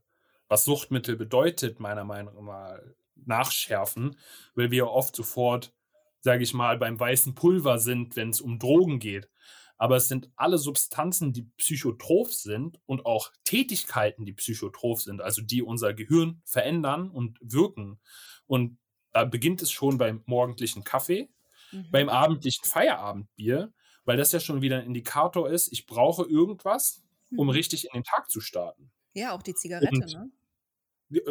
[0.48, 2.78] was Suchtmittel bedeutet, meiner Meinung nach
[3.26, 4.18] nachschärfen,
[4.54, 5.72] weil wir oft sofort,
[6.20, 9.28] sage ich mal, beim weißen Pulver sind, wenn es um Drogen geht.
[9.76, 15.42] Aber es sind alle Substanzen, die psychotrop sind und auch Tätigkeiten, die psychotrop sind, also
[15.42, 18.00] die unser Gehirn verändern und wirken.
[18.46, 18.78] Und
[19.12, 21.28] da beginnt es schon beim morgendlichen Kaffee,
[21.72, 21.90] Mhm.
[21.90, 23.72] beim abendlichen Feierabendbier,
[24.04, 27.02] weil das ja schon wieder ein Indikator ist, ich brauche irgendwas,
[27.36, 27.50] um Mhm.
[27.50, 28.92] richtig in den Tag zu starten.
[29.14, 30.30] Ja, auch die Zigarette, Und- ne?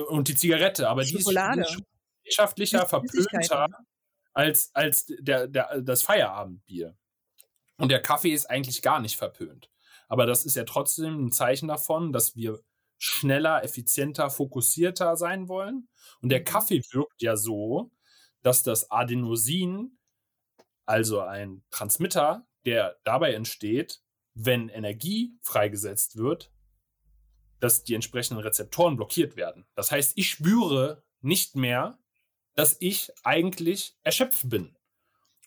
[0.10, 1.65] Und die Zigarette, aber die ist Schokolade.
[2.23, 3.75] gesellschaftlicher verpönter Süßigkeiten.
[4.34, 6.97] als, als der, der, das Feierabendbier.
[7.84, 9.69] Und der Kaffee ist eigentlich gar nicht verpönt.
[10.08, 12.63] Aber das ist ja trotzdem ein Zeichen davon, dass wir
[12.98, 15.89] schneller, effizienter, fokussierter sein wollen.
[16.22, 16.46] Und der Mhm.
[16.46, 17.91] Kaffee wirkt ja so,
[18.41, 19.98] dass das Adenosin,
[20.86, 24.02] also ein Transmitter, der dabei entsteht,
[24.34, 26.54] wenn Energie freigesetzt wird,
[27.60, 29.65] dass die entsprechenden Rezeptoren blockiert werden.
[29.76, 32.00] Das heißt, ich spüre nicht mehr,
[32.56, 34.78] dass ich eigentlich erschöpft bin.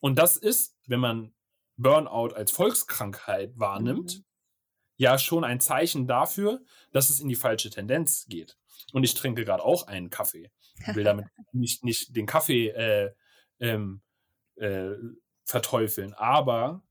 [0.02, 1.32] Und das ist, wenn man
[1.76, 4.24] Burnout als Volkskrankheit wahrnimmt, Mhm.
[4.98, 6.62] ja schon ein Zeichen dafür,
[6.92, 8.56] dass es in die falsche Tendenz geht.
[8.92, 10.50] Und ich trinke gerade auch einen Kaffee.
[10.80, 13.12] Ich will damit nicht, nicht den Kaffee äh,
[13.60, 14.02] ähm,
[14.56, 14.90] äh,
[15.44, 16.14] verteufeln.
[16.14, 16.82] Aber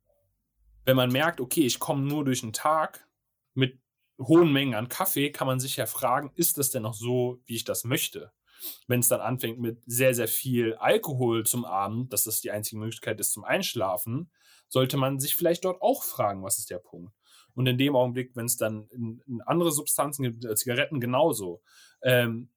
[0.86, 3.08] wenn man merkt, okay, ich komme nur durch den Tag
[3.54, 3.80] mit
[4.20, 7.56] hohen Mengen an Kaffee, kann man sich ja fragen, ist das denn noch so, wie
[7.56, 8.32] ich das möchte?
[8.88, 12.78] Wenn es dann anfängt mit sehr, sehr viel Alkohol zum Abend, dass das die einzige
[12.78, 14.32] Möglichkeit ist zum Einschlafen,
[14.68, 17.14] sollte man sich vielleicht dort auch fragen, was ist der Punkt?
[17.54, 21.62] Und in dem Augenblick, wenn es dann in, in andere Substanzen gibt, Zigaretten genauso,
[22.02, 22.50] ähm,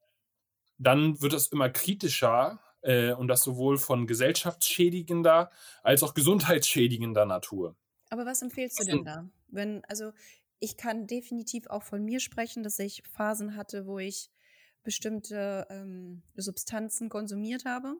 [0.78, 5.50] dann wird es immer kritischer äh, und das sowohl von gesellschaftsschädigender
[5.82, 7.76] als auch gesundheitsschädigender Natur.
[8.10, 9.04] Aber was empfiehlst du denn?
[9.04, 9.28] da?
[9.48, 10.12] Wenn, also
[10.60, 14.30] ich kann definitiv auch von mir sprechen, dass ich Phasen hatte, wo ich
[14.82, 17.96] bestimmte ähm, Substanzen konsumiert habe.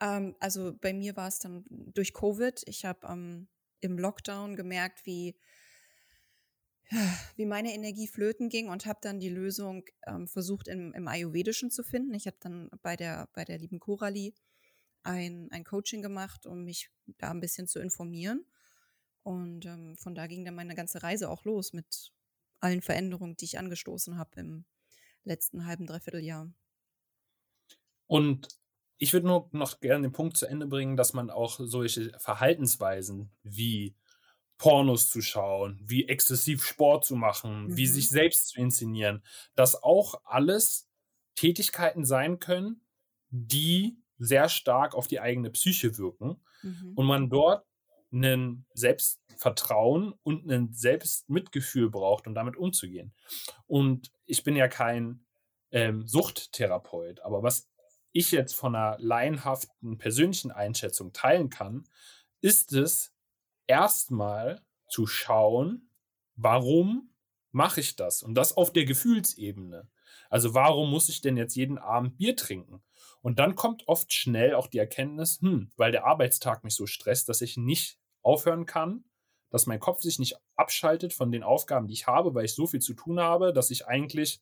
[0.00, 2.62] Ähm, also bei mir war es dann durch Covid.
[2.66, 3.48] Ich habe ähm,
[3.80, 5.36] im Lockdown gemerkt, wie,
[7.36, 11.70] wie meine Energie flöten ging und habe dann die Lösung ähm, versucht im, im Ayurvedischen
[11.70, 12.14] zu finden.
[12.14, 14.34] Ich habe dann bei der, bei der lieben Coralie
[15.02, 18.44] ein, ein Coaching gemacht, um mich da ein bisschen zu informieren.
[19.22, 22.12] Und ähm, von da ging dann meine ganze Reise auch los mit
[22.60, 24.64] allen Veränderungen, die ich angestoßen habe im
[25.26, 26.50] letzten halben, dreiviertel Jahr.
[28.06, 28.48] Und
[28.98, 33.30] ich würde nur noch gerne den Punkt zu Ende bringen, dass man auch solche Verhaltensweisen
[33.42, 33.94] wie
[34.58, 37.76] Pornos zu schauen, wie exzessiv Sport zu machen, mhm.
[37.76, 39.22] wie sich selbst zu inszenieren,
[39.54, 40.88] dass auch alles
[41.34, 42.80] Tätigkeiten sein können,
[43.28, 46.92] die sehr stark auf die eigene Psyche wirken mhm.
[46.94, 47.66] und man dort
[48.12, 53.12] ein Selbstvertrauen und ein Selbstmitgefühl braucht, um damit umzugehen.
[53.66, 55.24] Und ich bin ja kein
[55.70, 57.68] ähm, Suchttherapeut, aber was
[58.12, 61.84] ich jetzt von einer laienhaften persönlichen Einschätzung teilen kann,
[62.40, 63.14] ist es
[63.66, 65.90] erstmal zu schauen,
[66.34, 67.10] warum
[67.50, 68.22] mache ich das?
[68.22, 69.88] Und das auf der Gefühlsebene.
[70.30, 72.82] Also warum muss ich denn jetzt jeden Abend Bier trinken?
[73.22, 77.28] Und dann kommt oft schnell auch die Erkenntnis, hm, weil der Arbeitstag mich so stresst,
[77.28, 79.04] dass ich nicht aufhören kann,
[79.50, 82.66] dass mein Kopf sich nicht abschaltet von den Aufgaben, die ich habe, weil ich so
[82.66, 84.40] viel zu tun habe, dass ich eigentlich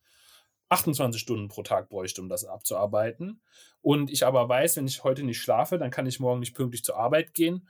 [0.70, 3.40] 28 Stunden pro Tag bräuchte, um das abzuarbeiten.
[3.82, 6.84] Und ich aber weiß, wenn ich heute nicht schlafe, dann kann ich morgen nicht pünktlich
[6.84, 7.68] zur Arbeit gehen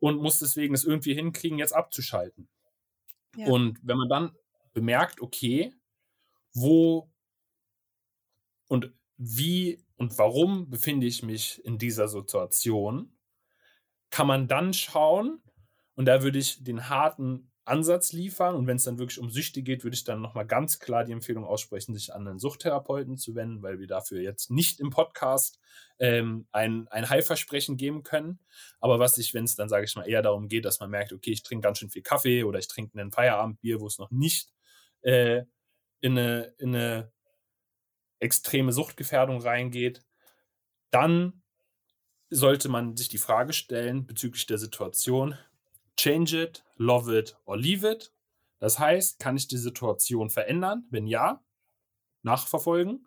[0.00, 2.48] und muss deswegen es irgendwie hinkriegen, jetzt abzuschalten.
[3.36, 3.46] Ja.
[3.46, 4.36] Und wenn man dann
[4.72, 5.72] bemerkt, okay,
[6.52, 7.10] wo
[8.68, 13.16] und wie und warum befinde ich mich in dieser Situation,
[14.10, 15.40] kann man dann schauen,
[15.94, 18.56] und da würde ich den harten Ansatz liefern.
[18.56, 21.12] Und wenn es dann wirklich um Süchte geht, würde ich dann nochmal ganz klar die
[21.12, 25.60] Empfehlung aussprechen, sich an einen Suchttherapeuten zu wenden, weil wir dafür jetzt nicht im Podcast
[25.98, 28.40] ähm, ein, ein Heilversprechen geben können.
[28.80, 31.12] Aber was ich, wenn es dann, sage ich mal, eher darum geht, dass man merkt,
[31.12, 34.10] okay, ich trinke ganz schön viel Kaffee oder ich trinke ein Feierabendbier, wo es noch
[34.10, 34.52] nicht
[35.02, 35.42] äh,
[36.00, 37.12] in, eine, in eine
[38.18, 40.02] extreme Suchtgefährdung reingeht,
[40.90, 41.42] dann
[42.30, 45.36] sollte man sich die Frage stellen bezüglich der Situation,
[45.96, 48.12] Change it, love it or leave it.
[48.58, 50.86] Das heißt, kann ich die Situation verändern?
[50.90, 51.42] Wenn ja,
[52.22, 53.06] nachverfolgen.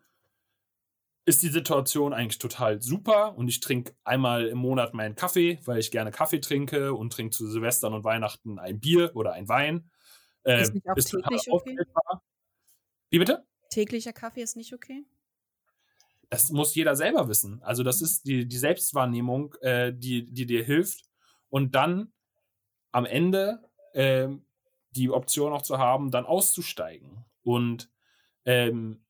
[1.27, 5.79] Ist die Situation eigentlich total super und ich trinke einmal im Monat meinen Kaffee, weil
[5.79, 9.89] ich gerne Kaffee trinke und trinke zu Silvestern und Weihnachten ein Bier oder ein Wein.
[10.43, 11.77] Äh, ist nicht auch ist täglich okay?
[13.09, 13.43] Wie bitte?
[13.71, 15.03] Täglicher Kaffee ist nicht okay?
[16.29, 17.61] Das muss jeder selber wissen.
[17.63, 18.05] Also das mhm.
[18.05, 21.05] ist die, die Selbstwahrnehmung, äh, die, die dir hilft.
[21.49, 22.13] Und dann
[22.95, 23.59] am Ende
[23.93, 24.45] ähm,
[24.91, 27.25] die Option auch zu haben, dann auszusteigen.
[27.43, 27.91] Und
[28.45, 29.03] ähm,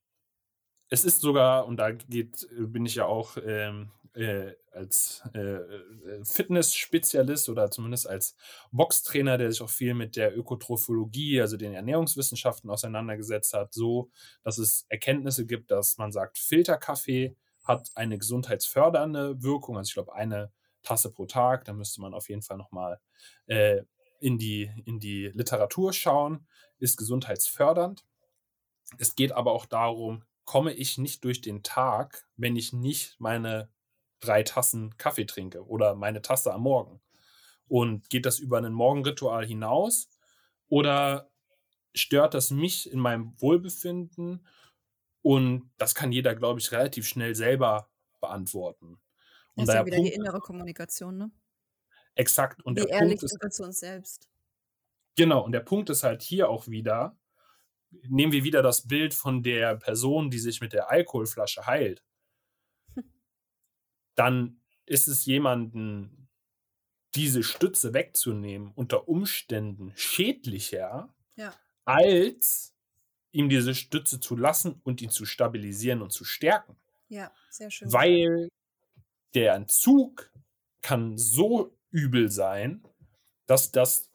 [0.89, 6.25] es ist sogar, und da geht, bin ich ja auch ähm, äh, als äh, äh,
[6.25, 8.35] Fitness-Spezialist oder zumindest als
[8.71, 14.09] Boxtrainer, der sich auch viel mit der Ökotrophologie, also den Ernährungswissenschaften auseinandergesetzt hat, so,
[14.43, 19.77] dass es Erkenntnisse gibt, dass man sagt, Filterkaffee hat eine gesundheitsfördernde Wirkung.
[19.77, 20.51] Also ich glaube, eine
[20.85, 21.65] Tasse pro Tag.
[21.65, 22.99] Da müsste man auf jeden Fall nochmal
[23.47, 23.81] äh,
[24.19, 26.47] in, die, in die Literatur schauen.
[26.79, 28.05] Ist gesundheitsfördernd.
[28.97, 33.69] Es geht aber auch darum, komme ich nicht durch den Tag, wenn ich nicht meine
[34.19, 37.01] drei Tassen Kaffee trinke oder meine Tasse am Morgen.
[37.67, 40.09] Und geht das über ein Morgenritual hinaus
[40.67, 41.29] oder
[41.93, 44.45] stört das mich in meinem Wohlbefinden?
[45.21, 47.89] Und das kann jeder, glaube ich, relativ schnell selber
[48.21, 48.99] beantworten.
[49.55, 51.31] Und das ist ja wieder Punkt, die innere Kommunikation, ne?
[52.15, 52.63] Exakt.
[52.63, 54.29] Und Wie der ehrlich Punkt ist, sind zu uns selbst.
[55.15, 57.17] Genau, und der Punkt ist halt hier auch wieder,
[58.03, 62.03] nehmen wir wieder das Bild von der Person, die sich mit der Alkoholflasche heilt.
[64.15, 66.27] Dann ist es jemanden,
[67.15, 71.53] diese Stütze wegzunehmen, unter Umständen schädlicher, ja.
[71.85, 72.75] als
[73.31, 76.75] ihm diese Stütze zu lassen und ihn zu stabilisieren und zu stärken.
[77.07, 77.91] Ja, sehr schön.
[77.91, 78.49] Weil
[79.35, 80.31] der Entzug
[80.81, 82.83] kann so übel sein,
[83.45, 84.09] dass das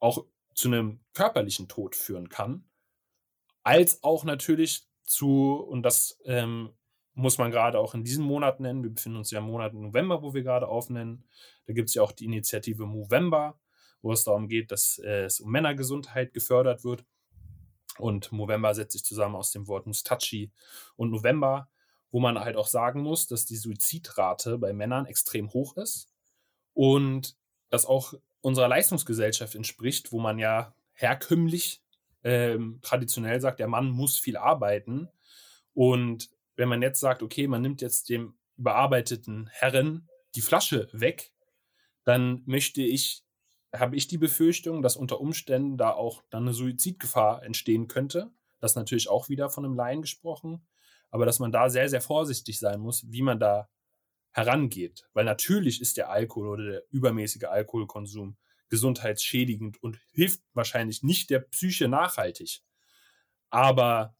[0.00, 2.68] auch zu einem körperlichen Tod führen kann,
[3.62, 6.70] als auch natürlich zu, und das ähm,
[7.14, 10.22] muss man gerade auch in diesem Monat nennen, wir befinden uns ja im Monat November,
[10.22, 11.24] wo wir gerade aufnennen,
[11.66, 13.58] da gibt es ja auch die Initiative Movember,
[14.02, 17.04] wo es darum geht, dass äh, es um Männergesundheit gefördert wird.
[17.98, 20.50] Und Movember setzt sich zusammen aus dem Wort Mustachi
[20.96, 21.70] und November
[22.14, 26.06] wo man halt auch sagen muss, dass die Suizidrate bei Männern extrem hoch ist
[26.72, 27.36] und
[27.70, 31.82] das auch unserer Leistungsgesellschaft entspricht, wo man ja herkömmlich
[32.22, 35.08] ähm, traditionell sagt, der Mann muss viel arbeiten.
[35.72, 41.32] Und wenn man jetzt sagt, okay, man nimmt jetzt dem überarbeiteten Herren die Flasche weg,
[42.04, 43.24] dann möchte ich
[43.74, 48.30] habe ich die Befürchtung, dass unter Umständen da auch dann eine Suizidgefahr entstehen könnte.
[48.60, 50.64] Das natürlich auch wieder von einem Laien gesprochen,
[51.14, 53.68] aber dass man da sehr, sehr vorsichtig sein muss, wie man da
[54.32, 55.08] herangeht.
[55.12, 58.36] Weil natürlich ist der Alkohol oder der übermäßige Alkoholkonsum
[58.68, 62.62] gesundheitsschädigend und hilft wahrscheinlich nicht der Psyche nachhaltig.
[63.48, 64.16] Aber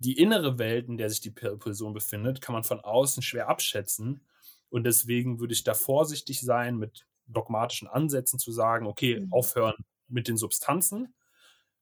[0.00, 4.20] die innere Welt, in der sich die Person befindet, kann man von außen schwer abschätzen.
[4.68, 9.32] Und deswegen würde ich da vorsichtig sein, mit dogmatischen Ansätzen zu sagen, okay, mhm.
[9.32, 9.76] aufhören
[10.08, 11.14] mit den Substanzen.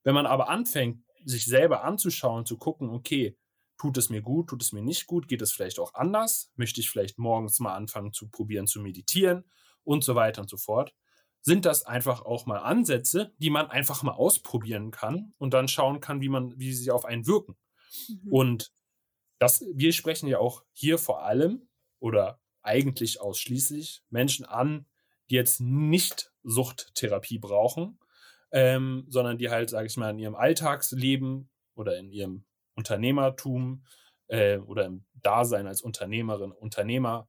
[0.04, 3.36] Wenn man aber anfängt, sich selber anzuschauen, zu gucken, okay,
[3.78, 6.80] tut es mir gut, tut es mir nicht gut, geht es vielleicht auch anders, möchte
[6.80, 9.44] ich vielleicht morgens mal anfangen zu probieren zu meditieren
[9.84, 10.94] und so weiter und so fort,
[11.42, 16.00] sind das einfach auch mal Ansätze, die man einfach mal ausprobieren kann und dann schauen
[16.00, 17.56] kann, wie man, wie sie auf einen wirken.
[18.08, 18.32] Mhm.
[18.32, 18.72] Und
[19.38, 21.68] das, wir sprechen ja auch hier vor allem
[22.00, 24.86] oder eigentlich ausschließlich Menschen an,
[25.30, 27.98] die jetzt nicht Suchttherapie brauchen,
[28.50, 32.44] ähm, sondern die halt, sage ich mal, in ihrem Alltagsleben oder in ihrem
[32.76, 33.84] Unternehmertum
[34.28, 37.28] äh, oder im Dasein als Unternehmerin, Unternehmer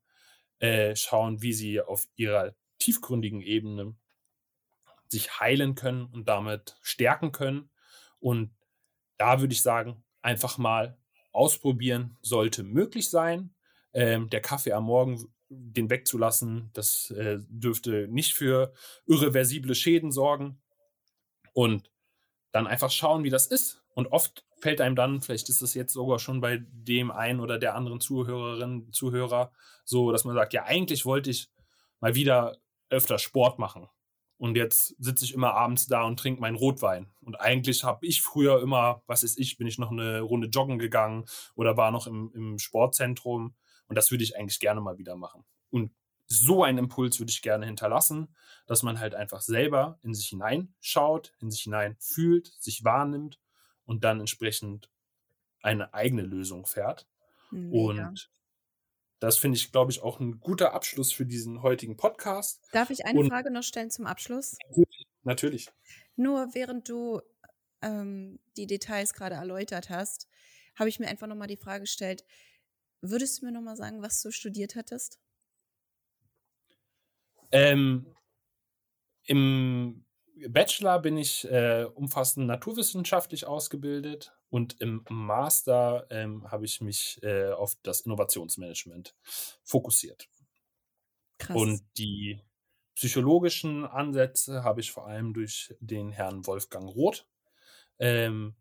[0.59, 3.95] äh, schauen, wie sie auf ihrer tiefgründigen Ebene
[5.07, 7.69] sich heilen können und damit stärken können.
[8.19, 8.55] Und
[9.17, 10.97] da würde ich sagen, einfach mal
[11.31, 13.55] ausprobieren sollte möglich sein.
[13.93, 18.73] Ähm, der Kaffee am Morgen, den wegzulassen, das äh, dürfte nicht für
[19.05, 20.61] irreversible Schäden sorgen.
[21.53, 21.89] Und
[22.51, 23.81] dann einfach schauen, wie das ist.
[23.97, 27.57] Und oft fällt einem dann, vielleicht ist es jetzt sogar schon bei dem einen oder
[27.57, 29.51] der anderen Zuhörerin, Zuhörer
[29.85, 31.49] so, dass man sagt, ja, eigentlich wollte ich
[31.99, 32.59] mal wieder
[32.91, 33.87] öfter Sport machen.
[34.37, 37.11] Und jetzt sitze ich immer abends da und trinke meinen Rotwein.
[37.21, 40.77] Und eigentlich habe ich früher immer, was ist ich, bin ich noch eine Runde joggen
[40.77, 41.25] gegangen
[41.55, 43.55] oder war noch im, im Sportzentrum.
[43.87, 45.43] Und das würde ich eigentlich gerne mal wieder machen.
[45.71, 45.91] Und
[46.27, 48.35] so einen Impuls würde ich gerne hinterlassen,
[48.67, 53.39] dass man halt einfach selber in sich hineinschaut, in sich hinein fühlt, sich wahrnimmt
[53.87, 54.91] und dann entsprechend
[55.63, 57.07] eine eigene Lösung fährt.
[57.49, 58.07] Mega.
[58.07, 58.31] Und
[59.19, 62.61] das finde ich, glaube ich, auch ein guter Abschluss für diesen heutigen Podcast.
[62.71, 64.57] Darf ich eine und Frage noch stellen zum Abschluss?
[64.67, 65.07] Natürlich.
[65.23, 65.69] natürlich.
[66.15, 67.21] Nur während du
[67.81, 70.27] ähm, die Details gerade erläutert hast,
[70.75, 72.23] habe ich mir einfach nochmal die Frage gestellt,
[73.01, 75.19] würdest du mir nochmal sagen, was du studiert hattest?
[77.51, 78.05] Ähm,
[79.23, 80.03] Im
[80.49, 87.51] Bachelor bin ich äh, umfassend naturwissenschaftlich ausgebildet und im Master ähm, habe ich mich äh,
[87.51, 89.15] auf das Innovationsmanagement
[89.63, 90.29] fokussiert.
[91.37, 91.55] Krass.
[91.55, 92.41] Und die
[92.95, 97.27] psychologischen Ansätze habe ich vor allem durch den Herrn Wolfgang Roth.
[97.99, 98.55] Ähm,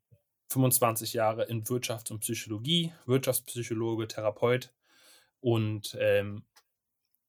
[0.49, 4.73] 25 Jahre in Wirtschaft und Psychologie, Wirtschaftspsychologe, Therapeut
[5.41, 6.45] und ähm,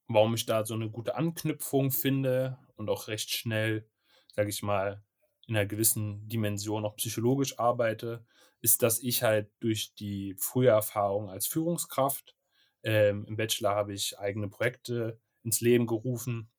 [0.07, 3.89] warum ich da so eine gute Anknüpfung finde und auch recht schnell,
[4.37, 5.03] sage ich mal,
[5.47, 8.25] in einer gewissen Dimension auch psychologisch arbeite,
[8.61, 12.37] ist, dass ich halt durch die frühe Erfahrung als Führungskraft
[12.83, 16.49] ähm, im Bachelor habe ich eigene Projekte ins Leben gerufen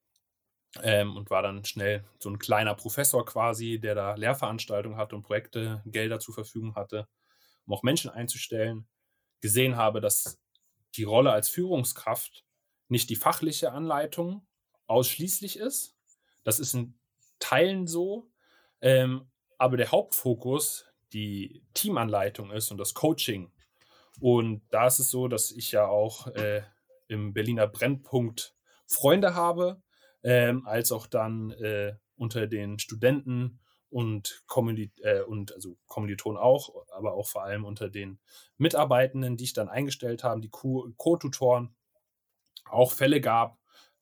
[0.83, 5.23] ähm, und war dann schnell so ein kleiner Professor quasi, der da Lehrveranstaltungen hatte und
[5.23, 7.09] Projekte, Gelder zur Verfügung hatte,
[7.67, 8.89] um auch Menschen einzustellen.
[9.41, 10.41] Gesehen habe, dass
[10.97, 12.45] die Rolle als Führungskraft
[12.89, 14.47] nicht die fachliche Anleitung
[14.87, 15.97] ausschließlich ist.
[16.45, 16.99] Das ist in
[17.39, 18.31] Teilen so,
[18.81, 23.53] ähm, aber der Hauptfokus die Teamanleitung ist und das Coaching.
[24.21, 26.63] Und da ist es so, dass ich ja auch äh,
[27.09, 28.55] im Berliner Brennpunkt
[28.87, 29.83] Freunde habe,
[30.23, 33.61] ähm, als auch dann äh, unter den Studenten
[33.91, 38.19] und, Kommili äh, und also Kommilitonen auch, aber auch vor allem unter den
[38.57, 41.75] Mitarbeitenden, die ich dann eingestellt habe, die Co-Tutoren,
[42.71, 43.58] auch Fälle gab,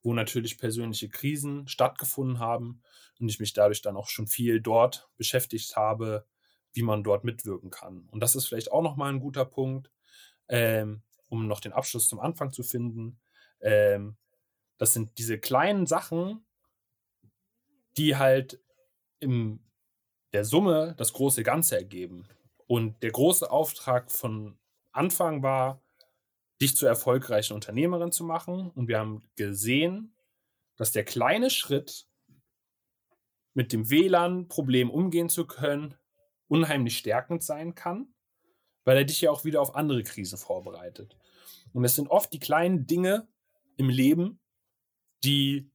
[0.06, 2.80] wo natürlich persönliche Krisen stattgefunden haben
[3.18, 6.24] und ich mich dadurch dann auch schon viel dort beschäftigt habe,
[6.74, 8.08] wie man dort mitwirken kann.
[8.12, 9.90] Und das ist vielleicht auch nochmal ein guter Punkt,
[10.46, 13.18] ähm, um noch den Abschluss zum Anfang zu finden.
[13.60, 14.16] Ähm,
[14.78, 16.46] das sind diese kleinen Sachen,
[17.96, 18.62] die halt
[19.18, 19.58] in
[20.32, 22.28] der Summe das große Ganze ergeben.
[22.68, 24.56] Und der große Auftrag von
[24.92, 25.82] Anfang war,
[26.60, 28.70] dich zur erfolgreichen Unternehmerin zu machen.
[28.70, 30.16] Und wir haben gesehen,
[30.76, 32.06] dass der kleine Schritt,
[33.54, 35.94] mit dem WLAN-Problem umgehen zu können,
[36.46, 38.14] unheimlich stärkend sein kann,
[38.84, 41.16] weil er dich ja auch wieder auf andere Krisen vorbereitet.
[41.72, 43.26] Und es sind oft die kleinen Dinge
[43.78, 44.40] im Leben,
[45.24, 45.70] die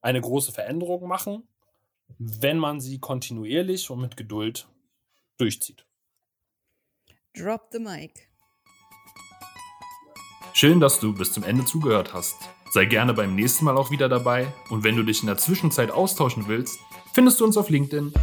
[0.00, 1.46] eine große Veränderung machen,
[2.18, 4.68] wenn man sie kontinuierlich und mit Geduld
[5.36, 5.86] durchzieht.
[7.34, 8.30] Drop the mic.
[10.58, 12.48] Schön, dass du bis zum Ende zugehört hast.
[12.70, 15.90] Sei gerne beim nächsten Mal auch wieder dabei und wenn du dich in der Zwischenzeit
[15.90, 16.80] austauschen willst,
[17.12, 18.14] findest du uns auf LinkedIn